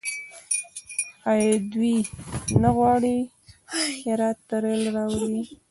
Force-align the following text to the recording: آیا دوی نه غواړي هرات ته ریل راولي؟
آیا 1.31 1.53
دوی 1.73 1.95
نه 2.61 2.69
غواړي 2.77 3.15
هرات 4.03 4.37
ته 4.47 4.55
ریل 4.63 4.83
راولي؟ 4.95 5.43